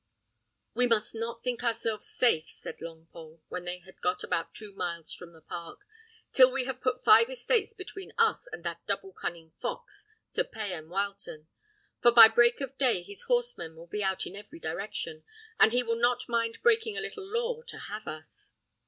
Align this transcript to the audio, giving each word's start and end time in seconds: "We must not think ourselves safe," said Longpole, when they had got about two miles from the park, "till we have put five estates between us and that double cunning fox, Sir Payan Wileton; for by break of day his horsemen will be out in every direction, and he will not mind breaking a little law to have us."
"We 0.73 0.87
must 0.87 1.13
not 1.13 1.43
think 1.43 1.63
ourselves 1.63 2.09
safe," 2.09 2.49
said 2.49 2.79
Longpole, 2.79 3.41
when 3.49 3.65
they 3.65 3.77
had 3.85 4.01
got 4.01 4.23
about 4.23 4.51
two 4.55 4.73
miles 4.73 5.13
from 5.13 5.31
the 5.31 5.43
park, 5.43 5.85
"till 6.33 6.51
we 6.51 6.63
have 6.63 6.81
put 6.81 7.03
five 7.03 7.29
estates 7.29 7.75
between 7.75 8.11
us 8.17 8.47
and 8.51 8.63
that 8.63 8.83
double 8.87 9.13
cunning 9.13 9.51
fox, 9.59 10.07
Sir 10.27 10.43
Payan 10.43 10.87
Wileton; 10.89 11.45
for 12.01 12.11
by 12.11 12.27
break 12.29 12.61
of 12.61 12.79
day 12.79 13.03
his 13.03 13.25
horsemen 13.25 13.75
will 13.75 13.85
be 13.85 14.03
out 14.03 14.25
in 14.25 14.35
every 14.35 14.57
direction, 14.59 15.23
and 15.59 15.71
he 15.71 15.83
will 15.83 15.99
not 15.99 16.27
mind 16.27 16.63
breaking 16.63 16.97
a 16.97 17.01
little 17.01 17.23
law 17.31 17.61
to 17.61 17.77
have 17.77 18.07
us." 18.07 18.55